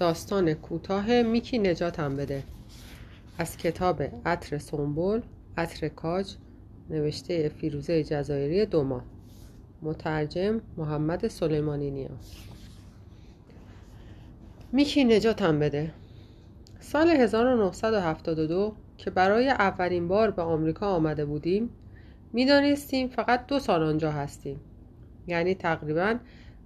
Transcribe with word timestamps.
داستان 0.00 0.54
کوتاه 0.54 1.22
میکی 1.22 1.58
نجاتم 1.58 2.16
بده. 2.16 2.42
از 3.38 3.56
کتاب 3.56 4.02
عطر 4.26 4.58
سنبل 4.58 5.20
عطر 5.56 5.88
کاج 5.88 6.34
نوشته 6.90 7.48
فیروزه 7.48 8.04
جزایری 8.04 8.66
دوما 8.66 9.02
مترجم 9.82 10.60
محمد 10.76 11.28
سلیمانی 11.28 11.90
نیا 11.90 12.08
میکی 14.72 15.04
نجاتم 15.04 15.58
بده. 15.58 15.92
سال 16.80 17.08
1972 17.08 18.76
که 18.98 19.10
برای 19.10 19.48
اولین 19.48 20.08
بار 20.08 20.30
به 20.30 20.42
آمریکا 20.42 20.86
آمده 20.86 21.24
بودیم 21.24 21.70
می‌دانستیم 22.32 23.08
فقط 23.08 23.46
دو 23.46 23.58
سال 23.58 23.82
آنجا 23.82 24.12
هستیم. 24.12 24.60
یعنی 25.26 25.54
تقریبا 25.54 26.18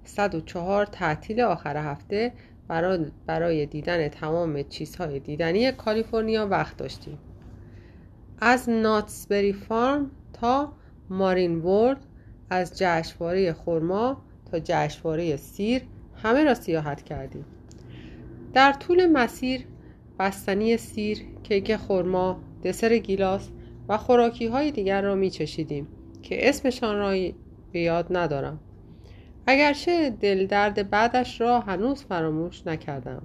104 0.04 0.86
تعطیل 0.86 1.40
آخر 1.40 1.76
هفته 1.76 2.32
برای 3.26 3.66
دیدن 3.66 4.08
تمام 4.08 4.62
چیزهای 4.62 5.20
دیدنی 5.20 5.72
کالیفرنیا 5.72 6.46
وقت 6.46 6.76
داشتیم. 6.76 7.18
از 8.38 8.68
ناتسبری 8.68 9.52
فارم 9.52 10.10
تا 10.32 10.72
مارین 11.10 11.58
ورد 11.58 12.00
از 12.50 12.78
جشنواره 12.78 13.52
خرما 13.52 14.22
تا 14.50 14.58
جشنواره 14.58 15.36
سیر 15.36 15.82
همه 16.22 16.44
را 16.44 16.54
سیاحت 16.54 17.02
کردیم. 17.02 17.44
در 18.52 18.72
طول 18.72 19.06
مسیر 19.06 19.64
بستنی 20.18 20.76
سیر، 20.76 21.18
کیک 21.42 21.76
خرما، 21.76 22.40
دسر 22.64 22.98
گیلاس 22.98 23.48
و 23.88 23.98
خوراکی 23.98 24.46
های 24.46 24.70
دیگر 24.70 25.02
را 25.02 25.14
می 25.14 25.30
چشیدیم 25.30 25.88
که 26.22 26.48
اسمشان 26.48 26.96
را 26.96 27.10
به 27.72 27.80
یاد 27.80 28.06
ندارم. 28.10 28.60
اگرچه 29.46 30.10
دل 30.10 30.46
درد 30.46 30.90
بعدش 30.90 31.40
را 31.40 31.60
هنوز 31.60 32.02
فراموش 32.04 32.66
نکردم. 32.66 33.22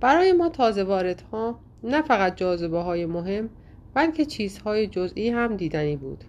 برای 0.00 0.32
ما 0.32 0.48
تازه 0.48 0.84
واردها 0.84 1.58
نه 1.84 2.02
فقط 2.02 2.36
جاذبه 2.36 2.78
های 2.78 3.06
مهم 3.06 3.50
بلکه 3.94 4.24
چیزهای 4.24 4.86
جزئی 4.86 5.30
هم 5.30 5.56
دیدنی 5.56 5.96
بود. 5.96 6.24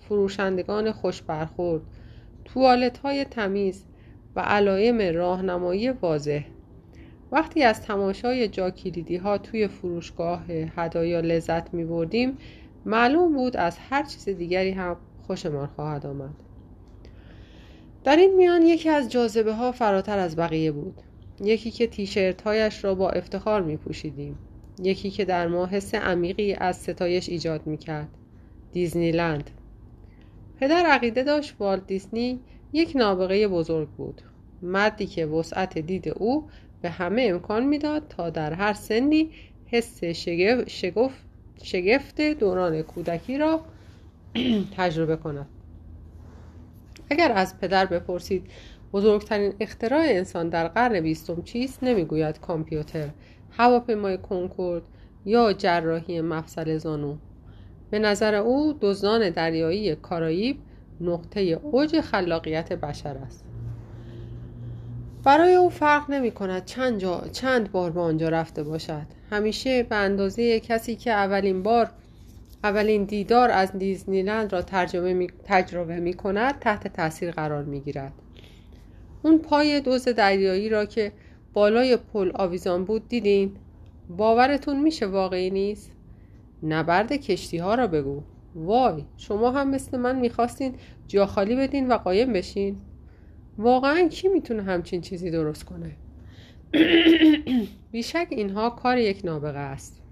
فروشندگان 0.00 0.92
خوش 0.92 1.22
برخورد 1.22 1.82
توالت 2.44 2.98
های 2.98 3.24
تمیز 3.24 3.84
و 4.36 4.40
علایم 4.40 5.16
راهنمایی 5.16 5.90
واضح. 5.90 6.44
وقتی 7.32 7.62
از 7.62 7.82
تماشای 7.82 8.48
جا 8.48 8.72
ها 9.22 9.38
توی 9.38 9.68
فروشگاه 9.68 10.44
هدایا 10.48 11.20
لذت 11.20 11.74
می 11.74 11.84
بردیم 11.84 12.38
معلوم 12.86 13.32
بود 13.32 13.56
از 13.56 13.78
هر 13.78 14.02
چیز 14.02 14.28
دیگری 14.28 14.70
هم 14.70 14.96
خوشمان 15.26 15.66
خواهد 15.66 16.06
آمد. 16.06 16.34
در 18.04 18.16
این 18.16 18.36
میان 18.36 18.62
یکی 18.62 18.88
از 18.88 19.08
جاذبه 19.08 19.54
ها 19.54 19.72
فراتر 19.72 20.18
از 20.18 20.36
بقیه 20.36 20.72
بود. 20.72 20.94
یکی 21.40 21.70
که 21.70 21.86
تیشرت 21.86 22.42
هایش 22.42 22.84
را 22.84 22.94
با 22.94 23.10
افتخار 23.10 23.62
می 23.62 23.76
پوشیدیم 23.76 24.38
یکی 24.82 25.10
که 25.10 25.24
در 25.24 25.46
ما 25.46 25.66
حس 25.66 25.94
عمیقی 25.94 26.54
از 26.54 26.76
ستایش 26.76 27.28
ایجاد 27.28 27.66
می 27.66 27.76
کرد 27.76 28.08
دیزنیلند. 28.72 29.50
پدر 30.60 30.86
عقیده 30.86 31.22
داشت 31.22 31.54
والت 31.58 31.86
دیزنی 31.86 32.40
یک 32.72 32.92
نابغه 32.96 33.48
بزرگ 33.48 33.88
بود. 33.88 34.22
مردی 34.62 35.06
که 35.06 35.26
وسعت 35.26 35.78
دید 35.78 36.08
او 36.08 36.48
به 36.82 36.90
همه 36.90 37.22
امکان 37.30 37.64
می‌داد 37.64 38.08
تا 38.08 38.30
در 38.30 38.52
هر 38.52 38.72
سنی 38.72 39.30
حس 39.66 40.04
شگفت, 40.04 41.24
شگفت 41.62 42.20
دوران 42.20 42.82
کودکی 42.82 43.38
را 43.38 43.60
تجربه 44.76 45.16
کند. 45.16 45.46
اگر 47.10 47.32
از 47.32 47.58
پدر 47.60 47.86
بپرسید 47.86 48.50
بزرگترین 48.92 49.54
اختراع 49.60 50.02
انسان 50.04 50.48
در 50.48 50.68
قرن 50.68 51.00
بیستم 51.00 51.42
چیست؟ 51.42 51.82
نمی‌گوید 51.82 52.40
کامپیوتر 52.40 53.08
هواپیمای 53.50 54.18
کنکورد 54.18 54.82
یا 55.24 55.52
جراحی 55.52 56.20
مفصل 56.20 56.78
زانو. 56.78 57.16
به 57.90 57.98
نظر 57.98 58.34
او 58.34 58.78
دزدان 58.80 59.30
دریایی 59.30 59.94
کارائیب 59.94 60.58
نقطه 61.00 61.40
اوج 61.40 62.00
خلاقیت 62.00 62.72
بشر 62.72 63.16
است. 63.16 63.44
برای 65.24 65.54
او 65.54 65.70
فرق 65.70 66.10
نمی 66.10 66.30
کند 66.30 66.64
چند, 66.64 67.30
چند 67.32 67.72
بار 67.72 67.90
به 67.90 68.00
آنجا 68.00 68.28
رفته 68.28 68.62
باشد. 68.62 69.06
همیشه 69.30 69.82
به 69.82 69.96
اندازه 69.96 70.60
کسی 70.60 70.96
که 70.96 71.10
اولین 71.10 71.62
بار 71.62 71.90
اولین 72.64 73.04
دیدار 73.04 73.50
از 73.50 73.72
دیزنیلند 73.72 74.52
را 74.52 74.62
ترجمه 74.62 75.26
تجربه 75.44 76.00
می 76.00 76.14
کند 76.14 76.58
تحت 76.58 76.88
تاثیر 76.88 77.30
قرار 77.30 77.64
می 77.64 77.80
گیرد. 77.80 78.12
اون 79.22 79.38
پای 79.38 79.80
دوز 79.80 80.08
دریایی 80.08 80.68
را 80.68 80.84
که 80.84 81.12
بالای 81.52 81.96
پل 81.96 82.30
آویزان 82.34 82.84
بود 82.84 83.08
دیدین. 83.08 83.56
باورتون 84.08 84.80
میشه 84.80 85.06
واقعی 85.06 85.50
نیست؟ 85.50 85.92
نبرد 86.62 87.12
کشتی 87.12 87.58
ها 87.58 87.74
را 87.74 87.86
بگو. 87.86 88.22
وای 88.54 89.04
شما 89.16 89.50
هم 89.50 89.70
مثل 89.70 89.98
من 89.98 90.18
می‌خواستین 90.18 90.74
جا 91.08 91.26
خالی 91.26 91.56
بدین 91.56 91.88
و 91.88 91.96
قایم 91.96 92.32
بشین. 92.32 92.76
واقعا 93.58 94.08
کی 94.08 94.28
می‌تونه 94.28 94.62
همچین 94.62 95.00
چیزی 95.00 95.30
درست 95.30 95.64
کنه؟ 95.64 95.90
بیشک 97.92 98.26
اینها 98.30 98.70
کار 98.70 98.98
یک 98.98 99.20
نابغه 99.24 99.58
است. 99.58 100.03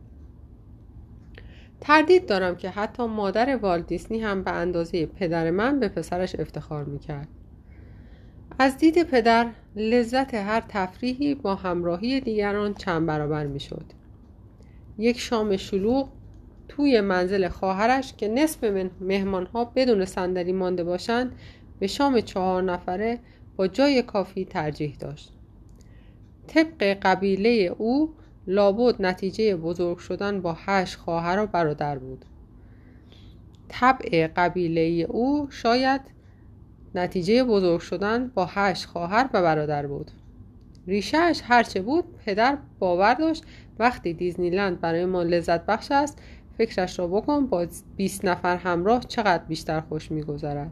تردید 1.84 2.26
دارم 2.26 2.56
که 2.56 2.70
حتی 2.70 3.06
مادر 3.06 3.56
والدیسنی 3.56 4.20
هم 4.20 4.42
به 4.42 4.50
اندازه 4.50 5.06
پدر 5.06 5.50
من 5.50 5.80
به 5.80 5.88
پسرش 5.88 6.34
افتخار 6.34 6.84
می‌کرد. 6.84 7.28
از 8.58 8.78
دید 8.78 9.02
پدر 9.02 9.50
لذت 9.76 10.34
هر 10.34 10.64
تفریحی 10.68 11.34
با 11.34 11.54
همراهی 11.54 12.20
دیگران 12.20 12.74
چند 12.74 13.06
برابر 13.06 13.46
می‌شد. 13.46 13.84
یک 14.98 15.20
شام 15.20 15.56
شلوغ 15.56 16.08
توی 16.68 17.00
منزل 17.00 17.48
خواهرش 17.48 18.12
که 18.12 18.28
نصف 18.28 18.64
مهمانها 19.00 19.64
بدون 19.64 20.04
صندلی 20.04 20.52
مانده 20.52 20.84
باشند 20.84 21.32
به 21.78 21.86
شام 21.86 22.20
چهار 22.20 22.62
نفره 22.62 23.18
با 23.56 23.66
جای 23.66 24.02
کافی 24.02 24.44
ترجیح 24.44 24.96
داشت. 25.00 25.32
طبق 26.46 26.82
قبیله 27.02 27.74
او 27.78 28.14
لابد 28.46 29.02
نتیجه 29.02 29.56
بزرگ 29.56 29.98
شدن 29.98 30.40
با 30.40 30.56
هشت 30.58 30.96
خواهر 30.96 31.42
و 31.42 31.46
برادر 31.46 31.98
بود. 31.98 32.24
طبع 33.68 34.26
قبیله 34.36 35.06
او 35.10 35.46
شاید 35.50 36.00
نتیجه 36.94 37.44
بزرگ 37.44 37.80
شدن 37.80 38.28
با 38.28 38.48
هشت 38.50 38.84
خواهر 38.84 39.30
و 39.32 39.42
برادر 39.42 39.86
بود. 39.86 40.10
ریشهش 40.86 41.40
هرچه 41.44 41.82
بود 41.82 42.04
پدر 42.26 42.58
باور 42.78 43.14
داشت 43.14 43.44
وقتی 43.78 44.12
دیزنیلند 44.12 44.80
برای 44.80 45.04
ما 45.04 45.22
لذت 45.22 45.66
بخش 45.66 45.92
است 45.92 46.22
فکرش 46.58 46.98
را 46.98 47.06
بکن 47.06 47.46
با 47.46 47.66
20 47.96 48.24
نفر 48.24 48.56
همراه 48.56 49.00
چقدر 49.00 49.44
بیشتر 49.44 49.80
خوش 49.80 50.10
میگذرد. 50.10 50.70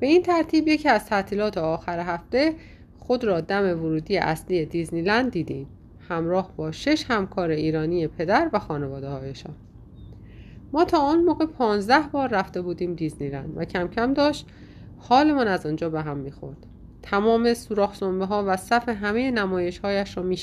به 0.00 0.06
این 0.06 0.22
ترتیب 0.22 0.68
یکی 0.68 0.88
از 0.88 1.06
تعطیلات 1.06 1.58
آخر 1.58 2.00
هفته 2.00 2.54
خود 2.98 3.24
را 3.24 3.40
دم 3.40 3.64
ورودی 3.64 4.18
اصلی 4.18 4.66
دیزنیلند 4.66 5.30
دیدیم. 5.30 5.66
همراه 6.08 6.56
با 6.56 6.72
شش 6.72 7.04
همکار 7.08 7.50
ایرانی 7.50 8.06
پدر 8.06 8.50
و 8.52 8.58
خانواده 8.58 9.08
هایشان. 9.08 9.54
ما 10.72 10.84
تا 10.84 10.98
آن 10.98 11.24
موقع 11.24 11.46
پانزده 11.46 12.08
بار 12.12 12.28
رفته 12.28 12.62
بودیم 12.62 12.94
دیزنیلند 12.94 13.52
و 13.56 13.64
کم 13.64 13.88
کم 13.88 14.14
داشت 14.14 14.46
حالمان 14.98 15.48
از 15.48 15.66
آنجا 15.66 15.90
به 15.90 16.02
هم 16.02 16.16
می‌خورد. 16.16 16.66
تمام 17.02 17.54
سوراخ 17.54 18.02
ها 18.02 18.44
و 18.46 18.56
صف 18.56 18.88
همه 18.88 19.30
نمایش 19.30 19.78
هایش 19.78 20.16
را 20.16 20.22
می. 20.22 20.36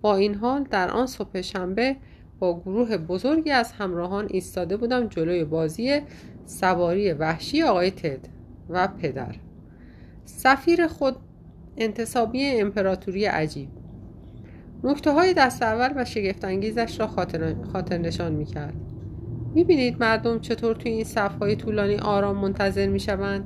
با 0.00 0.16
این 0.16 0.34
حال 0.34 0.62
در 0.62 0.90
آن 0.90 1.06
صبح 1.06 1.40
شنبه 1.40 1.96
با 2.38 2.60
گروه 2.60 2.96
بزرگی 2.96 3.50
از 3.50 3.72
همراهان 3.72 4.26
ایستاده 4.30 4.76
بودم 4.76 5.06
جلوی 5.06 5.44
بازی 5.44 6.00
سواری 6.46 7.12
وحشی 7.12 7.62
آقای 7.62 7.90
تد 7.90 8.28
و 8.68 8.88
پدر. 8.88 9.34
سفیر 10.24 10.86
خود 10.86 11.16
انتصابی 11.76 12.44
امپراتوری 12.44 13.24
عجیب. 13.24 13.77
نکته 14.84 15.12
های 15.12 15.34
دست 15.34 15.62
اول 15.62 15.92
و 15.96 16.04
شگفتانگیزش 16.04 17.00
را 17.00 17.06
خاطر, 17.06 17.54
خاطر 17.72 17.98
نشان 17.98 18.32
می 18.32 18.44
کرد 18.44 18.74
می 19.54 19.64
بینید 19.64 20.00
مردم 20.00 20.40
چطور 20.40 20.74
توی 20.74 20.92
این 20.92 21.04
صف 21.04 21.38
های 21.38 21.56
طولانی 21.56 21.96
آرام 21.96 22.36
منتظر 22.36 22.86
می 22.86 23.00
شوند 23.00 23.44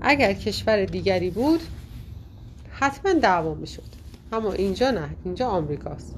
اگر 0.00 0.32
کشور 0.32 0.84
دیگری 0.84 1.30
بود 1.30 1.60
حتما 2.70 3.12
دعوا 3.12 3.54
می 3.54 3.66
شد 3.66 3.82
اما 4.32 4.52
اینجا 4.52 4.90
نه 4.90 5.08
اینجا 5.24 5.48
آمریکاست. 5.48 6.16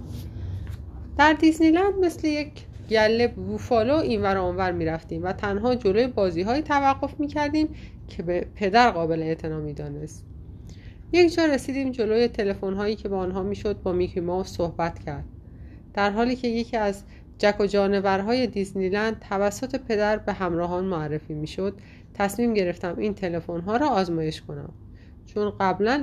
در 1.19 1.33
دیزنیلند 1.33 1.95
مثل 1.95 2.27
یک 2.27 2.53
گله 2.91 3.29
بوفالو 3.29 3.95
اینور 3.95 4.37
آنور 4.37 4.73
می 4.73 4.85
رفتیم 4.85 5.25
و 5.25 5.33
تنها 5.33 5.75
جلوی 5.75 6.07
بازی 6.07 6.43
های 6.43 6.63
توقف 6.63 7.21
می 7.21 7.29
کردیم 7.29 7.69
که 8.09 8.23
به 8.23 8.47
پدر 8.55 8.91
قابل 8.91 9.23
اعتنا 9.23 9.61
می 9.61 9.73
دانست. 9.73 10.25
یک 11.13 11.35
جا 11.35 11.45
رسیدیم 11.45 11.91
جلوی 11.91 12.29
تلفن 12.29 12.75
هایی 12.75 12.97
که 12.97 13.09
با 13.09 13.19
آنها 13.19 13.43
می‌شد 13.43 13.83
با 13.83 13.93
میکی 13.93 14.21
ماوس 14.21 14.49
صحبت 14.57 14.99
کرد. 14.99 15.25
در 15.95 16.11
حالی 16.11 16.37
که 16.37 16.49
یکی 16.49 16.77
از 16.77 17.03
جک 17.39 17.61
و 17.61 17.67
جانورهای 17.67 18.47
دیزنیلند 18.47 19.19
توسط 19.29 19.81
پدر 19.81 20.17
به 20.17 20.33
همراهان 20.33 20.85
معرفی 20.85 21.35
می‌شد 21.35 21.75
تصمیم 22.15 22.55
گرفتم 22.55 22.99
این 22.99 23.15
تلفن 23.15 23.61
ها 23.61 23.77
را 23.77 23.89
آزمایش 23.89 24.43
کنم 24.43 24.73
چون 25.27 25.53
قبلا 25.61 26.03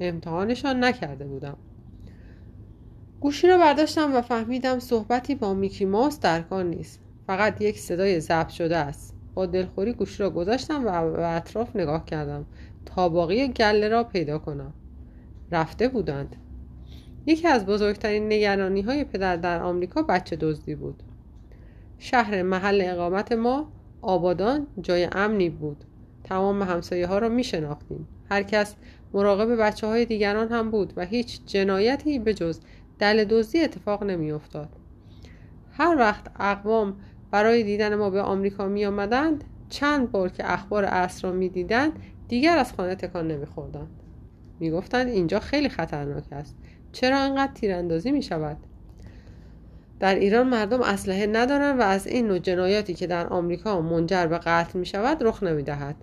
امتحانشان 0.00 0.84
نکرده 0.84 1.24
بودم. 1.24 1.56
گوشی 3.20 3.48
رو 3.48 3.58
برداشتم 3.58 4.16
و 4.16 4.22
فهمیدم 4.22 4.78
صحبتی 4.78 5.34
با 5.34 5.54
میکی 5.54 5.84
ماوس 5.84 6.20
در 6.20 6.42
کار 6.42 6.64
نیست. 6.64 7.00
فقط 7.26 7.60
یک 7.60 7.78
صدای 7.78 8.20
ضبط 8.20 8.48
شده 8.48 8.76
است. 8.76 9.13
با 9.34 9.46
دلخوری 9.46 9.92
گوشی 9.92 10.22
را 10.22 10.30
گذاشتم 10.30 10.86
و 10.86 11.20
اطراف 11.20 11.76
نگاه 11.76 12.04
کردم. 12.04 12.46
تا 12.86 13.08
باقی 13.08 13.48
گله 13.48 13.88
را 13.88 14.04
پیدا 14.04 14.38
کنم. 14.38 14.72
رفته 15.52 15.88
بودند. 15.88 16.36
یکی 17.26 17.48
از 17.48 17.66
بزرگترین 17.66 18.26
نگرانی 18.26 18.80
های 18.80 19.04
پدر 19.04 19.36
در 19.36 19.62
آمریکا 19.62 20.02
بچه 20.02 20.36
دزدی 20.36 20.74
بود. 20.74 21.02
شهر 21.98 22.42
محل 22.42 22.82
اقامت 22.84 23.32
ما 23.32 23.72
آبادان 24.02 24.66
جای 24.82 25.08
امنی 25.12 25.50
بود. 25.50 25.84
تمام 26.24 26.62
همسایه 26.62 27.06
ها 27.06 27.18
را 27.18 27.28
می 27.28 27.44
شناختیم 27.44 28.08
هر 28.30 28.42
کس 28.42 28.74
مراقب 29.14 29.56
بچه 29.60 29.86
های 29.86 30.04
دیگران 30.04 30.48
هم 30.48 30.70
بود 30.70 30.92
و 30.96 31.04
هیچ 31.04 31.40
جنایتی 31.46 32.18
به 32.18 32.34
جز 32.34 32.60
دل 32.98 33.24
دزدی 33.24 33.60
اتفاق 33.60 34.04
نمی 34.04 34.32
افتاد. 34.32 34.68
هر 35.72 35.96
وقت 35.98 36.24
اقوام 36.40 36.96
برای 37.34 37.62
دیدن 37.62 37.94
ما 37.94 38.10
به 38.10 38.22
آمریکا 38.22 38.66
می 38.66 38.86
آمدند 38.86 39.44
چند 39.68 40.10
بار 40.10 40.28
که 40.28 40.52
اخبار 40.52 40.84
اصر 40.84 41.28
را 41.28 41.34
می 41.34 41.48
دیدند 41.48 41.92
دیگر 42.28 42.58
از 42.58 42.72
خانه 42.72 42.94
تکان 42.94 43.28
نمی 43.28 43.46
خوردند. 43.46 43.88
می 44.60 44.70
گفتند 44.70 45.08
اینجا 45.08 45.40
خیلی 45.40 45.68
خطرناک 45.68 46.24
است 46.32 46.56
چرا 46.92 47.18
انقدر 47.18 47.52
تیراندازی 47.52 48.12
می 48.12 48.22
شود؟ 48.22 48.56
در 50.00 50.14
ایران 50.14 50.48
مردم 50.48 50.80
اسلحه 50.82 51.26
ندارند 51.26 51.80
و 51.80 51.82
از 51.82 52.06
این 52.06 52.26
نوع 52.26 52.38
جنایاتی 52.38 52.94
که 52.94 53.06
در 53.06 53.26
آمریکا 53.26 53.80
منجر 53.80 54.26
به 54.26 54.38
قتل 54.38 54.78
می 54.78 54.86
شود 54.86 55.22
رخ 55.24 55.42
نمی 55.42 55.62
دهد. 55.62 55.96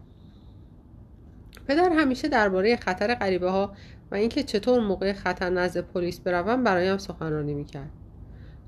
پدر 1.67 1.89
همیشه 1.89 2.27
درباره 2.27 2.75
خطر 2.75 3.15
غریبه 3.15 3.49
ها 3.49 3.73
و 4.11 4.15
اینکه 4.15 4.43
چطور 4.43 4.79
موقع 4.79 5.13
خطر 5.13 5.49
نزد 5.49 5.81
پلیس 5.81 6.19
بروم 6.19 6.63
برایم 6.63 6.97
سخنرانی 6.97 7.53
می‌کرد 7.53 7.89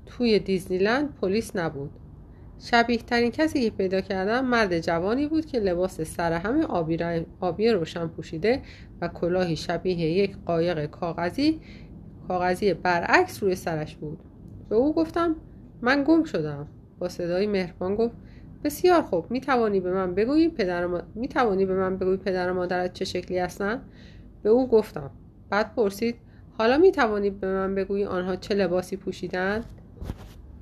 توی 0.06 0.38
دیزنیلند 0.38 1.14
پلیس 1.20 1.56
نبود 1.56 1.90
شبیه 2.58 2.98
ترین 2.98 3.30
کسی 3.30 3.70
که 3.70 3.76
پیدا 3.76 4.00
کردم 4.00 4.44
مرد 4.44 4.80
جوانی 4.80 5.26
بود 5.26 5.46
که 5.46 5.60
لباس 5.60 6.00
سر 6.00 6.32
همه 6.32 6.64
آبی, 6.64 6.98
آبی 7.40 7.68
روشن 7.68 8.06
پوشیده 8.06 8.62
و 9.00 9.08
کلاهی 9.08 9.56
شبیه 9.56 9.96
یک 9.96 10.36
قایق 10.46 10.86
کاغذی 10.86 11.60
کاغذی 12.28 12.74
برعکس 12.74 13.42
روی 13.42 13.54
سرش 13.54 13.96
بود. 13.96 14.18
به 14.68 14.76
او 14.76 14.94
گفتم 14.94 15.36
من 15.82 16.04
گم 16.04 16.24
شدم. 16.24 16.68
با 16.98 17.08
صدای 17.08 17.46
مهربان 17.46 17.94
گفت 17.94 18.14
بسیار 18.64 19.02
خوب 19.02 19.30
می 19.30 19.40
توانی 19.40 19.80
به 19.80 19.92
من 19.92 20.14
بگویی 20.14 20.48
پدر 20.48 20.86
ما... 20.86 21.02
می 21.14 21.28
توانی 21.28 21.66
به 21.66 21.74
من 21.74 21.98
بگویی 21.98 22.16
پدر 22.16 22.50
و 22.50 22.54
مادرت 22.54 22.92
چه 22.92 23.04
شکلی 23.04 23.38
هستند 23.38 23.82
به 24.42 24.50
او 24.50 24.68
گفتم. 24.68 25.10
بعد 25.50 25.74
پرسید 25.74 26.16
حالا 26.58 26.78
می 26.78 26.92
توانی 26.92 27.30
به 27.30 27.46
من 27.46 27.74
بگویی 27.74 28.04
آنها 28.04 28.36
چه 28.36 28.54
لباسی 28.54 28.96
پوشیدند 28.96 29.64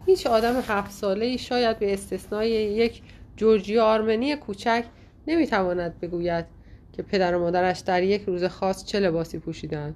هیچ 0.07 0.27
آدم 0.27 0.61
هفت 0.69 0.91
ساله 0.91 1.27
ای 1.27 1.39
شاید 1.39 1.79
به 1.79 1.93
استثنای 1.93 2.51
یک 2.51 3.03
جورجی 3.37 3.79
آرمنی 3.79 4.37
کوچک 4.37 4.85
نمی‌تواند 5.27 6.01
بگوید 6.01 6.45
که 6.93 7.03
پدر 7.03 7.35
و 7.35 7.41
مادرش 7.41 7.81
در 7.81 8.03
یک 8.03 8.23
روز 8.23 8.45
خاص 8.45 8.85
چه 8.85 9.01
لباسی 9.01 9.39
پوشیدند. 9.39 9.95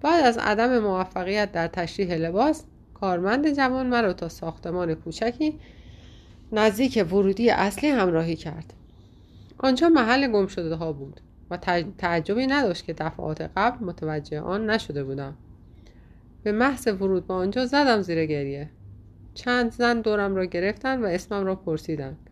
بعد 0.00 0.24
از 0.24 0.38
عدم 0.38 0.78
موفقیت 0.78 1.52
در 1.52 1.66
تشریح 1.66 2.14
لباس 2.14 2.64
کارمند 2.94 3.54
جوان 3.54 3.86
مرا 3.86 4.12
تا 4.12 4.28
ساختمان 4.28 4.94
کوچکی 4.94 5.58
نزدیک 6.52 7.06
ورودی 7.12 7.50
اصلی 7.50 7.88
همراهی 7.88 8.36
کرد. 8.36 8.72
آنجا 9.58 9.88
محل 9.88 10.32
گم 10.32 10.46
شده 10.46 10.74
ها 10.74 10.92
بود 10.92 11.20
و 11.50 11.56
تعجبی 11.98 12.46
نداشت 12.46 12.84
که 12.84 12.92
دفعات 12.92 13.50
قبل 13.56 13.84
متوجه 13.84 14.40
آن 14.40 14.70
نشده 14.70 15.04
بودم. 15.04 15.34
به 16.42 16.52
محض 16.52 16.86
ورود 16.86 17.26
به 17.26 17.34
آنجا 17.34 17.66
زدم 17.66 18.02
زیر 18.02 18.26
گریه. 18.26 18.70
چند 19.34 19.72
زن 19.72 20.00
دورم 20.00 20.36
را 20.36 20.44
گرفتند 20.44 21.02
و 21.02 21.06
اسمم 21.06 21.44
را 21.44 21.54
پرسیدند 21.54 22.30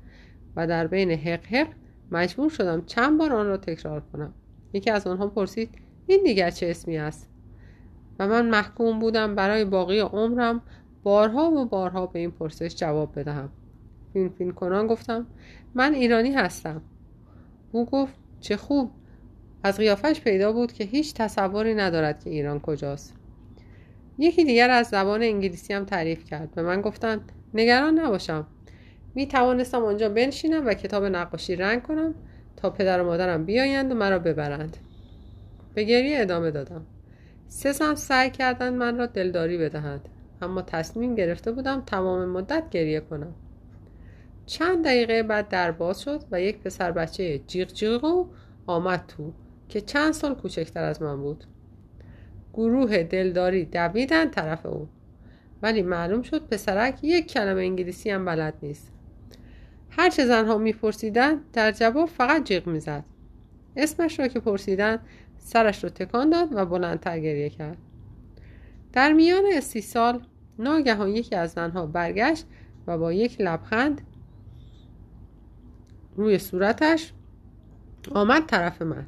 و 0.56 0.66
در 0.66 0.86
بین 0.86 1.10
حق 1.10 1.46
حق 1.46 1.68
مجبور 2.10 2.50
شدم 2.50 2.84
چند 2.86 3.18
بار 3.18 3.32
آن 3.32 3.46
را 3.46 3.56
تکرار 3.56 4.02
کنم. 4.12 4.34
یکی 4.72 4.90
از 4.90 5.06
آنها 5.06 5.26
پرسید 5.26 5.70
این 6.06 6.22
دیگر 6.24 6.50
چه 6.50 6.70
اسمی 6.70 6.98
است؟ 6.98 7.30
و 8.18 8.28
من 8.28 8.50
محکوم 8.50 8.98
بودم 8.98 9.34
برای 9.34 9.64
باقی 9.64 9.98
عمرم 9.98 10.62
بارها 11.02 11.50
و 11.50 11.64
بارها 11.64 12.06
به 12.06 12.18
این 12.18 12.30
پرسش 12.30 12.76
جواب 12.76 13.18
بدهم. 13.18 13.48
فین 14.12 14.28
فین 14.28 14.52
کنان 14.52 14.86
گفتم 14.86 15.26
من 15.74 15.94
ایرانی 15.94 16.32
هستم. 16.32 16.82
او 17.72 17.86
گفت 17.86 18.14
چه 18.40 18.56
خوب! 18.56 18.90
از 19.62 19.76
قیافش 19.76 20.20
پیدا 20.20 20.52
بود 20.52 20.72
که 20.72 20.84
هیچ 20.84 21.14
تصوری 21.14 21.74
ندارد 21.74 22.24
که 22.24 22.30
ایران 22.30 22.60
کجاست. 22.60 23.21
یکی 24.18 24.44
دیگر 24.44 24.70
از 24.70 24.88
زبان 24.88 25.22
انگلیسی 25.22 25.74
هم 25.74 25.84
تعریف 25.84 26.24
کرد 26.24 26.54
به 26.54 26.62
من 26.62 26.80
گفتند 26.80 27.32
نگران 27.54 27.98
نباشم. 27.98 28.46
می 29.14 29.26
توانستم 29.26 29.84
آنجا 29.84 30.08
بنشینم 30.08 30.66
و 30.66 30.74
کتاب 30.74 31.04
نقاشی 31.04 31.56
رنگ 31.56 31.82
کنم 31.82 32.14
تا 32.56 32.70
پدر 32.70 33.02
و 33.02 33.04
مادرم 33.04 33.44
بیایند 33.44 33.92
و 33.92 33.94
مرا 33.94 34.18
ببرند. 34.18 34.76
به 35.74 35.84
گریه 35.84 36.20
ادامه 36.20 36.50
دادم. 36.50 36.86
سه 37.48 37.72
سم 37.72 37.94
سعی 37.94 38.30
کردند 38.30 38.74
من 38.74 38.98
را 38.98 39.06
دلداری 39.06 39.58
بدهند 39.58 40.08
اما 40.42 40.62
تصمیم 40.62 41.14
گرفته 41.14 41.52
بودم 41.52 41.82
تمام 41.86 42.28
مدت 42.28 42.70
گریه 42.70 43.00
کنم. 43.00 43.34
چند 44.46 44.84
دقیقه 44.84 45.22
بعد 45.22 45.48
در 45.48 45.72
باز 45.72 46.00
شد 46.00 46.24
و 46.30 46.40
یک 46.40 46.58
پسر 46.58 46.92
بچه 46.92 47.38
جیغ 47.38 47.72
جیغو 47.72 48.26
آمد 48.66 49.04
تو 49.08 49.32
که 49.68 49.80
چند 49.80 50.12
سال 50.12 50.34
کوچکتر 50.34 50.84
از 50.84 51.02
من 51.02 51.16
بود. 51.16 51.44
گروه 52.52 53.02
دلداری 53.02 53.64
دویدن 53.64 54.30
طرف 54.30 54.66
او. 54.66 54.88
ولی 55.62 55.82
معلوم 55.82 56.22
شد 56.22 56.48
پسرک 56.48 56.98
یک 57.02 57.32
کلمه 57.32 57.60
انگلیسی 57.60 58.10
هم 58.10 58.24
بلد 58.24 58.54
نیست. 58.62 58.92
هرچه 59.90 60.26
زنها 60.26 60.58
میپرسیدند 60.58 61.40
در 61.52 61.72
جواب 61.72 62.08
فقط 62.08 62.44
جیغ 62.44 62.66
می‌زد. 62.66 63.04
اسمش 63.76 64.20
را 64.20 64.28
که 64.28 64.40
پرسیدن 64.40 64.98
سرش 65.38 65.84
رو 65.84 65.90
تکان 65.90 66.30
داد 66.30 66.48
و 66.52 66.66
بلندتر 66.66 67.20
گریه 67.20 67.50
کرد. 67.50 67.78
در 68.92 69.12
میان 69.12 69.60
سی 69.60 69.80
سال 69.80 70.20
ناگهان 70.58 71.08
یکی 71.08 71.34
از 71.34 71.50
زنها 71.50 71.86
برگشت 71.86 72.46
و 72.86 72.98
با 72.98 73.12
یک 73.12 73.40
لبخند 73.40 74.00
روی 76.16 76.38
صورتش 76.38 77.12
آمد 78.14 78.46
طرف 78.46 78.82
من. 78.82 79.06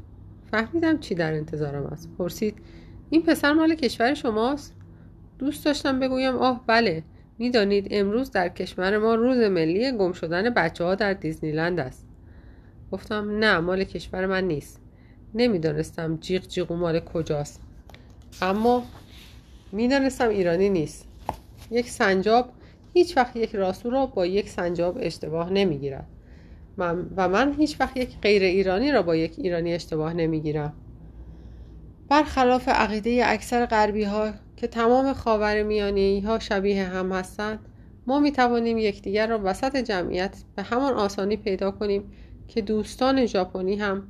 فهمیدم 0.50 0.99
چی 0.99 1.14
در 1.14 1.35
انتظارم 1.35 1.87
است. 1.87 2.08
پرسید 2.19 2.58
این 3.14 3.22
پسر 3.22 3.52
مال 3.52 3.75
کشور 3.75 4.15
شماست؟ 4.15 4.74
دوست 5.38 5.65
داشتم 5.65 6.00
بگویم 6.00 6.36
آه 6.36 6.65
بله. 6.67 7.03
می‌دانید 7.38 7.88
امروز 7.91 8.31
در 8.31 8.48
کشور 8.48 8.98
ما 8.98 9.15
روز 9.15 9.38
ملی 9.38 9.93
گم 9.93 10.12
شدن 10.12 10.50
بچه 10.50 10.84
ها 10.84 10.94
در 10.94 11.12
دیزنیلند 11.12 11.81
است. 11.81 12.06
گفتم 12.93 13.38
نه 13.38 13.58
مال 13.58 13.84
کشور 13.84 14.27
من 14.27 14.44
نیست. 14.44 14.81
نمی‌دانستم 15.34 16.17
جیغ 16.17 16.46
جیغو 16.46 16.77
مال 16.77 17.00
کجاست. 17.00 17.60
اما 18.43 18.84
می‌دانستم 19.72 20.29
ایرانی 20.29 20.69
نیست. 20.69 21.08
یک 21.70 21.91
سنجاب 21.91 22.48
هیچ 22.94 23.17
وقت 23.17 23.36
یک 23.36 23.55
راسو 23.55 23.91
را 23.91 24.06
با 24.06 24.27
یک 24.27 24.48
سنجاب 24.48 24.98
اشتباه 25.00 25.50
نمی‌گیرد 25.50 26.06
و 27.17 27.29
من 27.29 27.55
هیچ 27.58 27.81
وقت 27.81 27.96
یک 27.96 28.19
غیر 28.22 28.43
ایرانی 28.43 28.93
را 28.93 29.03
با 29.03 29.17
یک 29.17 29.34
ایرانی 29.38 29.74
اشتباه 29.74 30.15
نمی‌گیرم. 30.15 30.72
برخلاف 32.14 32.68
عقیده 32.68 33.22
اکثر 33.24 33.66
غربی 33.66 34.04
ها 34.04 34.32
که 34.56 34.66
تمام 34.66 35.12
خاور 35.12 35.62
میانی 35.62 36.20
ها 36.20 36.38
شبیه 36.38 36.84
هم 36.84 37.12
هستند 37.12 37.58
ما 38.06 38.20
می 38.20 38.32
توانیم 38.32 38.78
یکدیگر 38.78 39.26
را 39.26 39.40
وسط 39.44 39.76
جمعیت 39.76 40.44
به 40.56 40.62
همان 40.62 40.92
آسانی 40.92 41.36
پیدا 41.36 41.70
کنیم 41.70 42.12
که 42.48 42.60
دوستان 42.60 43.26
ژاپنی 43.26 43.76
هم 43.76 44.02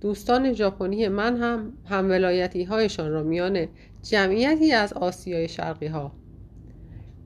دوستان 0.00 0.52
ژاپنی 0.52 1.08
من 1.08 1.36
هم 1.36 1.72
هم 1.84 2.10
ولایتی 2.10 2.64
هایشان 2.64 3.10
را 3.10 3.22
میان 3.22 3.68
جمعیتی 4.02 4.72
از 4.72 4.92
آسیای 4.92 5.48
شرقی 5.48 5.86
ها 5.86 6.12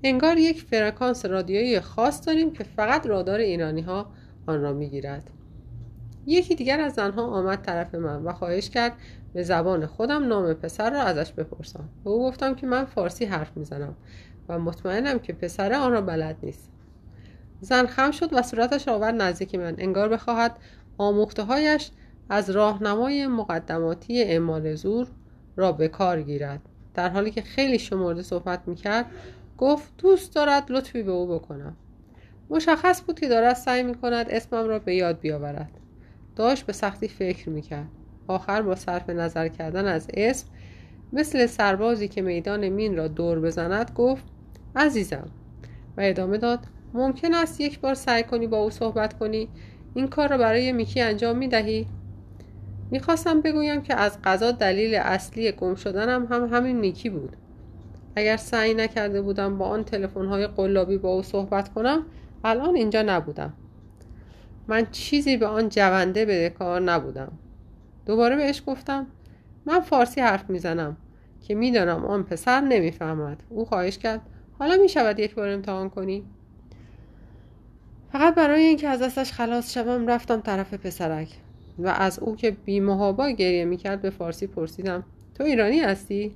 انگار 0.02 0.38
یک 0.38 0.62
فرکانس 0.62 1.26
رادیویی 1.26 1.80
خاص 1.80 2.26
داریم 2.26 2.52
که 2.52 2.64
فقط 2.64 3.06
رادار 3.06 3.38
ایرانی 3.38 3.80
ها 3.80 4.12
آن 4.46 4.62
را 4.62 4.72
می‌گیرد. 4.72 5.30
یکی 6.26 6.54
دیگر 6.54 6.80
از 6.80 6.94
زنها 6.94 7.22
آمد 7.22 7.62
طرف 7.62 7.94
من 7.94 8.22
و 8.22 8.32
خواهش 8.32 8.70
کرد 8.70 8.92
به 9.32 9.42
زبان 9.42 9.86
خودم 9.86 10.28
نام 10.28 10.54
پسر 10.54 10.90
را 10.90 11.00
ازش 11.00 11.32
بپرسم. 11.32 11.88
به 12.04 12.10
او 12.10 12.28
گفتم 12.28 12.54
که 12.54 12.66
من 12.66 12.84
فارسی 12.84 13.24
حرف 13.24 13.56
می‌زنم 13.56 13.96
و 14.48 14.58
مطمئنم 14.58 15.18
که 15.18 15.32
پسر 15.32 15.72
آن 15.72 15.92
را 15.92 16.00
بلد 16.00 16.36
نیست. 16.42 16.70
زن 17.60 17.86
خم 17.86 18.10
شد 18.10 18.28
و 18.32 18.42
صورتش 18.42 18.88
آورد 18.88 19.22
نزدیک 19.22 19.54
من. 19.54 19.74
انگار 19.78 20.08
بخواهد 20.08 20.56
آموخته 20.98 21.42
هایش 21.42 21.90
از 22.28 22.50
راهنمای 22.50 23.26
مقدماتی 23.26 24.22
اعمال 24.22 24.74
زور 24.74 25.06
را 25.56 25.72
به 25.72 25.88
کار 25.88 26.22
گیرد. 26.22 26.60
در 26.94 27.08
حالی 27.08 27.30
که 27.30 27.42
خیلی 27.42 27.78
شمرده 27.78 28.22
صحبت 28.22 28.60
می‌کرد 28.66 29.06
گفت 29.58 29.92
دوست 29.98 30.34
دارد 30.34 30.72
لطفی 30.72 31.02
به 31.02 31.12
او 31.12 31.26
بکنم. 31.26 31.76
مشخص 32.50 33.02
بود 33.06 33.20
که 33.20 33.28
دارد 33.28 33.56
سعی 33.56 33.82
می 33.82 33.94
کند 33.94 34.26
اسمم 34.30 34.68
را 34.68 34.78
به 34.78 34.94
یاد 34.94 35.20
بیاورد. 35.20 35.70
داشت 36.40 36.66
به 36.66 36.72
سختی 36.72 37.08
فکر 37.08 37.48
می 37.48 37.62
کرد 37.62 37.88
آخر 38.28 38.62
با 38.62 38.74
صرف 38.74 39.10
نظر 39.10 39.48
کردن 39.48 39.86
از 39.86 40.06
اسم 40.14 40.46
مثل 41.12 41.46
سربازی 41.46 42.08
که 42.08 42.22
میدان 42.22 42.68
مین 42.68 42.96
را 42.96 43.08
دور 43.08 43.40
بزند 43.40 43.90
گفت 43.94 44.24
عزیزم. 44.76 45.28
و 45.96 46.00
ادامه 46.00 46.38
داد 46.38 46.58
ممکن 46.94 47.34
است 47.34 47.60
یک 47.60 47.80
بار 47.80 47.94
سعی 47.94 48.22
کنی 48.22 48.46
با 48.46 48.56
او 48.58 48.70
صحبت 48.70 49.18
کنی. 49.18 49.48
این 49.94 50.08
کار 50.08 50.28
را 50.28 50.38
برای 50.38 50.72
میکی 50.72 51.00
انجام 51.00 51.38
می 51.38 51.48
دهی؟ 51.48 51.86
می‌خواستم 52.90 53.40
بگویم 53.40 53.82
که 53.82 53.94
از 53.94 54.18
قضا 54.24 54.50
دلیل 54.50 54.94
اصلی 54.94 55.52
گم 55.52 55.74
شدنم 55.74 56.26
هم 56.30 56.48
همین 56.52 56.76
میکی 56.76 57.10
بود. 57.10 57.36
اگر 58.16 58.36
سعی 58.36 58.74
نکرده 58.74 59.22
بودم 59.22 59.58
با 59.58 59.66
آن 59.66 59.84
تلفن 59.84 60.26
های 60.26 60.46
قلابی 60.46 60.98
با 60.98 61.08
او 61.08 61.22
صحبت 61.22 61.72
کنم 61.74 62.06
الان 62.44 62.74
اینجا 62.74 63.02
نبودم. 63.02 63.52
من 64.70 64.86
چیزی 64.90 65.36
به 65.36 65.46
آن 65.46 65.68
جونده 65.68 66.50
کار 66.50 66.80
نبودم. 66.80 67.32
دوباره 68.06 68.36
بهش 68.36 68.62
گفتم 68.66 69.06
من 69.66 69.80
فارسی 69.80 70.20
حرف 70.20 70.50
می‌زنم 70.50 70.96
که 71.40 71.54
می‌دانم 71.54 72.04
آن 72.04 72.22
پسر 72.22 72.60
نمی‌فهمد. 72.60 73.42
او 73.48 73.64
خواهش 73.64 73.98
کرد 73.98 74.20
حالا 74.58 74.76
می‌شود 74.82 75.18
یک 75.18 75.34
بار 75.34 75.48
امتحان 75.48 75.90
کنی؟ 75.90 76.24
فقط 78.12 78.34
برای 78.34 78.62
اینکه 78.62 78.88
از 78.88 79.02
دستش 79.02 79.32
خلاص 79.32 79.74
شوم 79.74 80.06
رفتم 80.06 80.40
طرف 80.40 80.74
پسرک 80.74 81.28
و 81.78 81.88
از 81.88 82.18
او 82.18 82.36
که 82.36 82.50
بیمهابا 82.50 83.30
گریه 83.30 83.64
می‌کرد 83.64 84.02
به 84.02 84.10
فارسی 84.10 84.46
پرسیدم 84.46 85.04
تو 85.34 85.44
ایرانی 85.44 85.80
هستی؟ 85.80 86.34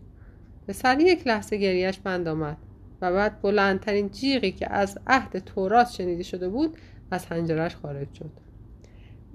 پسر 0.69 1.01
یک 1.01 1.27
لحظه 1.27 1.57
گریهش 1.57 1.99
بند 1.99 2.29
آمد 2.29 2.57
و 3.01 3.13
بعد 3.13 3.43
بلندترین 3.43 4.11
جیغی 4.11 4.53
که 4.53 4.73
از 4.73 4.99
عهد 5.07 5.39
تورات 5.39 5.91
شنیده 5.91 6.23
شده 6.23 6.49
بود 6.49 6.77
از 7.11 7.27
هنجرش 7.27 7.77
خارج 7.77 8.15
شد. 8.15 8.31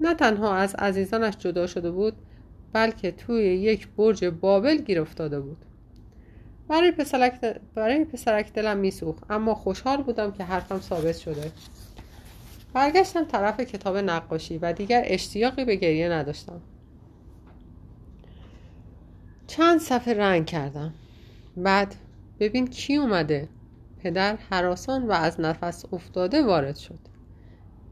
نه 0.00 0.14
تنها 0.14 0.54
از 0.54 0.74
عزیزانش 0.74 1.36
جدا 1.36 1.66
شده 1.66 1.90
بود 1.90 2.14
بلکه 2.72 3.10
توی 3.10 3.42
یک 3.42 3.88
برج 3.88 4.24
بابل 4.24 4.76
گیر 4.76 5.00
افتاده 5.00 5.40
بود. 5.40 5.64
برای 6.68 6.90
پسرک, 6.92 7.40
برای 7.74 8.04
پسرک 8.04 8.52
دلم 8.52 8.76
میسوخت 8.76 9.30
اما 9.30 9.54
خوشحال 9.54 10.02
بودم 10.02 10.32
که 10.32 10.44
حرفم 10.44 10.80
ثابت 10.80 11.16
شده. 11.16 11.52
برگشتم 12.74 13.24
طرف 13.24 13.60
کتاب 13.60 13.96
نقاشی 13.96 14.58
و 14.58 14.72
دیگر 14.72 15.02
اشتیاقی 15.06 15.64
به 15.64 15.76
گریه 15.76 16.08
نداشتم. 16.08 16.60
چند 19.46 19.80
صفحه 19.80 20.14
رنگ 20.14 20.46
کردم. 20.46 20.94
بعد 21.56 21.94
ببین 22.40 22.66
کی 22.66 22.96
اومده. 22.96 23.48
پدر 24.02 24.36
حراسان 24.50 25.06
و 25.06 25.12
از 25.12 25.40
نفس 25.40 25.84
افتاده 25.92 26.42
وارد 26.42 26.76
شد. 26.76 27.09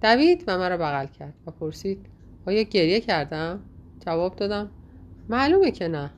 دوید 0.02 0.44
و 0.46 0.58
مرا 0.58 0.76
بغل 0.76 1.06
کرد 1.06 1.34
و 1.46 1.50
پرسید 1.50 2.06
آیا 2.46 2.62
گریه 2.62 3.00
کردم؟ 3.00 3.60
جواب 4.06 4.36
دادم 4.36 4.70
معلومه 5.28 5.70
که 5.70 5.88
نه. 5.88 6.10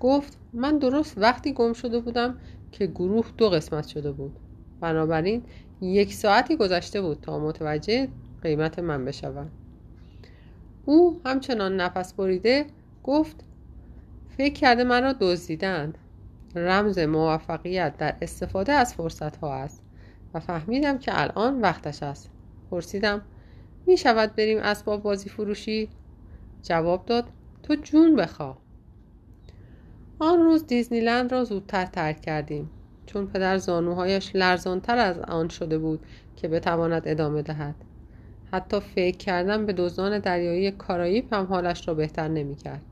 گفت 0.00 0.38
من 0.52 0.78
درست 0.78 1.18
وقتی 1.18 1.52
گم 1.52 1.72
شده 1.72 1.98
بودم 1.98 2.38
که 2.72 2.86
گروه 2.86 3.26
دو 3.36 3.50
قسمت 3.50 3.86
شده 3.86 4.12
بود. 4.12 4.36
بنابراین 4.80 5.42
یک 5.80 6.14
ساعتی 6.14 6.56
گذشته 6.56 7.00
بود 7.00 7.20
تا 7.20 7.38
متوجه 7.38 8.08
قیمت 8.42 8.78
من 8.78 9.04
بشوم. 9.04 9.50
او 10.84 11.20
همچنان 11.24 11.80
نفس 11.80 12.12
بریده 12.12 12.66
گفت 13.04 13.44
فکر 14.36 14.54
کرده 14.54 14.84
من 14.84 15.02
را 15.02 15.12
دزدیدند. 15.12 15.98
رمز 16.54 16.98
موفقیت 16.98 17.96
در 17.96 18.16
استفاده 18.22 18.72
از 18.72 18.94
فرصت 18.94 19.36
ها 19.36 19.54
است 19.54 19.82
و 20.34 20.40
فهمیدم 20.40 20.98
که 20.98 21.22
الان 21.22 21.60
وقتش 21.60 22.02
است. 22.02 22.30
پرسیدم. 22.70 23.22
می 23.86 23.96
شود 23.96 24.36
بریم 24.36 24.58
اسباب 24.58 25.02
بازی 25.02 25.28
فروشی؟ 25.28 25.88
جواب 26.62 27.06
داد. 27.06 27.24
تو 27.62 27.74
جون 27.74 28.16
بخوا 28.16 28.56
آن 30.18 30.42
روز 30.42 30.66
دیزنیلند 30.66 31.32
را 31.32 31.44
زودتر 31.44 31.86
ترک 31.86 32.20
کردیم. 32.20 32.70
چون 33.06 33.26
پدر 33.26 33.58
زانوهایش 33.58 34.30
لرزانتر 34.34 34.98
از 34.98 35.18
آن 35.18 35.48
شده 35.48 35.78
بود 35.78 36.06
که 36.36 36.48
بتواند 36.48 37.02
ادامه 37.08 37.42
دهد. 37.42 37.74
حتی 38.52 38.80
فکر 38.80 39.16
کردن 39.16 39.66
به 39.66 39.72
دزدان 39.72 40.18
دریایی 40.18 40.70
کارایی 40.70 41.28
هم 41.32 41.44
حالش 41.44 41.88
را 41.88 41.94
بهتر 41.94 42.28
نمی‌کرد 42.28 42.82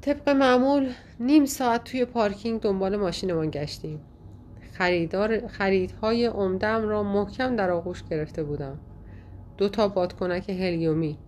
طبق 0.00 0.28
معمول 0.28 0.92
نیم 1.20 1.44
ساعت 1.44 1.84
توی 1.84 2.04
پارکینگ 2.04 2.60
دنبال 2.60 2.96
ماشینمان 2.96 3.50
گشتیم. 3.50 4.00
خریدار 4.80 5.46
خریدهای 5.46 6.26
عمدم 6.26 6.88
را 6.88 7.02
محکم 7.02 7.56
در 7.56 7.70
آغوش 7.70 8.04
گرفته 8.10 8.42
بودم. 8.42 8.78
دو 9.58 9.68
تا 9.68 9.88
بادکنک 9.88 10.50
هلیومی. 10.50 11.18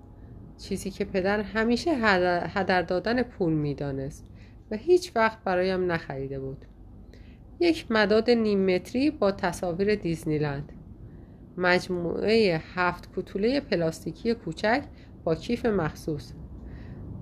چیزی 0.59 0.91
که 0.91 1.05
پدر 1.05 1.41
همیشه 1.41 1.91
هدر 2.49 2.83
دادن 2.83 3.23
پول 3.23 3.53
می‌دانست 3.53 4.27
و 4.71 4.77
هیچ 4.77 5.13
وقت 5.17 5.45
برایم 5.45 5.93
نخریده 5.93 6.41
بود. 6.41 6.65
یک 7.61 7.87
مداد 7.91 8.31
نیم 8.31 8.75
متری 8.75 9.11
با 9.11 9.33
تصاویر 9.33 9.95
دیزنیلند. 9.95 10.73
مجموعه 11.57 12.61
هفت 12.75 13.09
کتوله 13.17 13.61
پلاستیکی 13.61 14.35
کوچک 14.35 14.83
با 15.25 15.35
کیف 15.35 15.67
مخصوص 15.67 16.33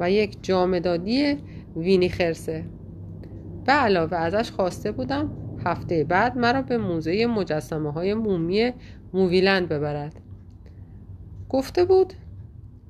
و 0.01 0.11
یک 0.11 0.39
جامدادی 0.43 1.37
وینی 1.77 2.09
خرسه 2.09 2.65
به 3.67 3.73
علاوه 3.73 4.17
ازش 4.17 4.51
خواسته 4.51 4.93
بودم 4.93 5.50
هفته 5.64 6.05
بعد 6.05 6.38
مرا 6.38 6.62
به 6.62 6.79
موزه 6.79 7.26
مجسمه 7.26 7.93
های 7.93 8.14
مومی 8.14 8.73
موویلند 9.12 9.69
ببرد. 9.69 10.21
گفته 11.49 11.85
بود 11.85 12.12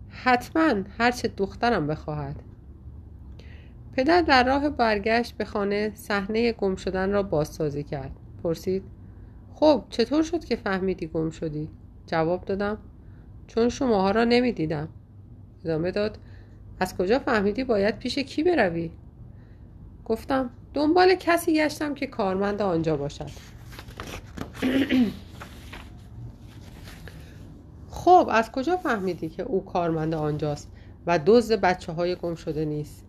حتما 0.09 0.75
هرچه 0.99 1.29
دخترم 1.29 1.87
بخواهد. 1.87 2.37
پدر 3.93 4.23
در 4.23 4.45
راه 4.45 4.69
برگشت 4.69 5.37
به 5.37 5.45
خانه 5.45 5.93
صحنه 5.95 6.53
گم 6.53 6.77
شدن 6.77 7.11
را 7.12 7.23
بازسازی 7.23 7.83
کرد. 7.83 8.11
پرسید 8.43 8.83
خب 9.55 9.85
چطور 9.91 10.23
شد 10.23 10.45
که 10.45 10.57
فهمیدی 10.57 11.07
گم 11.07 11.31
شدی؟ 11.31 11.69
جواب 12.07 12.45
دادم 12.45 12.79
چون 13.47 13.69
شماها 13.69 14.11
را 14.11 14.25
نمی‌دیدم. 14.25 14.89
ادامه 15.65 15.91
داد 15.91 16.19
از 16.81 16.97
کجا 16.97 17.19
فهمیدی 17.19 17.65
باید 17.65 17.99
پیش 17.99 18.19
کی 18.19 18.43
بروی؟ 18.43 18.91
گفتم 20.05 20.50
دنبال 20.75 21.15
کسی 21.15 21.55
گشتم 21.55 21.95
که 21.95 22.07
کارمند 22.07 22.62
آنجا 22.62 22.97
باشد. 22.97 23.31
خب 27.91 28.29
از 28.33 28.53
کجا 28.53 28.77
فهمیدی 28.77 29.29
که 29.29 29.43
او 29.43 29.65
کارمند 29.65 30.15
آنجاست 30.15 30.71
و 31.07 31.19
دزد 31.27 31.61
بچه 31.61 31.93
های 31.93 32.15
گم 32.15 32.35
شده 32.35 32.65
نیست؟ 32.65 33.05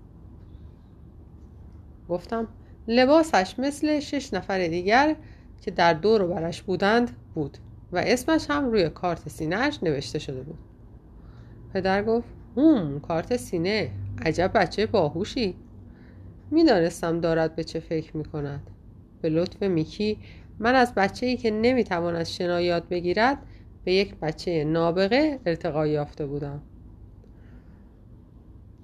گفتم 2.09 2.47
لباسش 2.87 3.55
مثل 3.57 3.99
شش 3.99 4.33
نفر 4.33 4.67
دیگر 4.67 5.15
که 5.61 5.71
در 5.71 5.93
دور 5.93 6.21
و 6.21 6.27
برش 6.27 6.61
بودند 6.61 7.11
بود 7.35 7.57
و 7.91 7.97
اسمش 7.97 8.49
هم 8.49 8.71
روی 8.71 8.89
کارت 8.89 9.29
سینهش 9.29 9.79
نوشته 9.83 10.19
شده 10.19 10.41
بود. 10.41 10.59
پدر 11.73 12.03
گفت 12.03 12.27
هوم 12.57 12.99
کارت 12.99 13.37
سینه 13.37 13.91
عجب 14.25 14.51
بچه 14.55 14.85
باهوشی. 14.85 15.55
می‌دانستم 16.51 17.19
دارد 17.19 17.55
به 17.55 17.63
چه 17.63 17.79
فکر 17.79 18.17
می 18.17 18.23
کند 18.23 18.69
به 19.21 19.29
لطف 19.29 19.63
میکی 19.63 20.17
من 20.59 20.75
از 20.75 20.93
بچه 20.95 21.25
ای 21.25 21.37
که 21.37 21.51
نمی‌تواند 21.51 22.23
شنا 22.23 22.61
یاد 22.61 22.87
بگیرد 22.89 23.37
به 23.83 23.93
یک 23.93 24.15
بچه 24.15 24.63
نابغه 24.63 25.39
ارتقا 25.45 25.87
یافته 25.87 26.25
بودم. 26.25 26.61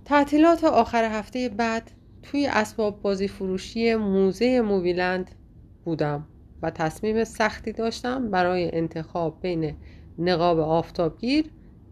تعطیلات 0.05 0.63
آخر 0.63 1.03
هفته 1.03 1.49
بعد 1.49 1.91
توی 2.23 2.47
اسباب 2.47 3.01
بازی 3.01 3.27
فروشی 3.27 3.95
موزه 3.95 4.61
Movieland 4.61 5.31
بودم 5.85 6.27
و 6.61 6.71
تصمیم 6.71 7.23
سختی 7.23 7.71
داشتم 7.71 8.31
برای 8.31 8.75
انتخاب 8.75 9.41
بین 9.41 9.75
نقاب 10.19 10.59
آفتابگیر 10.59 11.45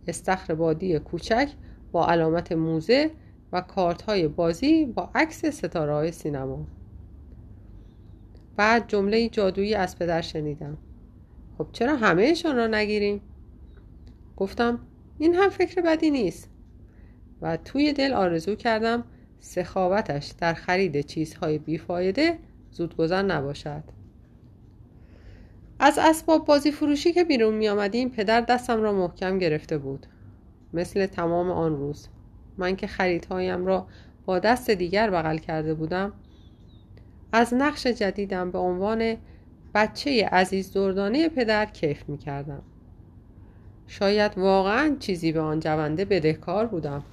استخر 0.08 0.55
بادی 0.55 1.00
کوچک 1.00 1.50
با 1.91 2.08
علامت 2.08 2.51
موزه 2.51 3.12
و 3.56 3.62
کارت 3.62 4.02
های 4.02 4.28
بازی 4.28 4.86
با 4.86 5.10
عکس 5.16 5.46
ستاره 5.46 5.94
های 5.94 6.12
سینما. 6.12 6.68
بعد 8.56 8.88
جمله 8.88 9.30
جادویی 9.30 9.76
از 9.76 10.00
پدر 10.00 10.22
شنیدم. 10.22 10.78
خب 11.58 11.68
چرا 11.72 11.96
همهشان 11.96 12.56
را 12.56 12.68
نگیریم؟ 12.68 13.22
گفتم 14.38 14.80
این 15.18 15.36
هم 15.36 15.50
فکر 15.50 15.82
بدی 15.82 16.12
نیست. 16.12 16.50
و 17.42 17.58
توی 17.58 17.94
دل 17.94 18.14
آرزو 18.14 18.56
کردم 18.56 19.04
سخاوتش 19.40 20.34
در 20.40 20.54
خرید 20.54 21.02
چیزهای 21.02 21.58
بیفایده 21.58 22.40
زودگذر 22.72 23.22
نباشد. 23.22 23.84
از 25.80 26.00
اسباب 26.02 26.46
بازی 26.46 26.72
فروشی 26.72 27.14
که 27.14 27.24
بیرون 27.24 27.54
می 27.54 27.70
آمدیم 27.70 28.10
پدر 28.10 28.42
دستم 28.42 28.82
را 28.82 28.94
محکم 28.94 29.40
گرفته 29.40 29.78
بود. 29.78 30.08
مثل 30.74 31.06
تمام 31.06 31.52
آن 31.52 31.76
روز. 31.76 32.08
من 32.58 32.76
که 32.76 32.88
خریدهایم 32.88 33.66
را 33.66 33.88
با 34.26 34.40
دست 34.40 34.72
دیگر 34.72 35.10
بغل 35.10 35.38
کرده 35.38 35.74
بودم 35.74 36.14
از 37.32 37.54
نقش 37.54 37.88
جدیدم 37.88 38.52
به 38.52 38.58
عنوان 38.58 39.18
بچه 39.74 40.26
عزیز 40.26 40.74
دردانه 40.74 41.30
پدر 41.30 41.66
کیف 41.66 42.10
می 42.10 42.18
کردم 42.18 42.62
شاید 43.88 44.38
واقعا 44.38 44.96
چیزی 45.00 45.32
به 45.32 45.40
آن 45.40 45.60
جونده 45.60 46.06
بدهکار 46.06 46.66
بودم. 46.66 47.04